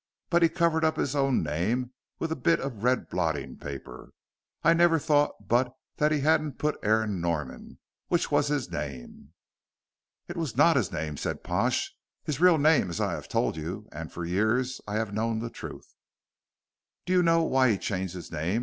[0.31, 4.13] But he covered up his own name with a bit of red blotting paper.
[4.63, 7.77] I never thought but that he hadn't put Aaron Norman,
[8.07, 9.33] which was his name."
[10.27, 11.95] "It was not his name," said Pash.
[12.23, 15.93] "His real name I have told you, and for years I have known the truth."
[17.05, 18.59] "Do you know why he changed his name?"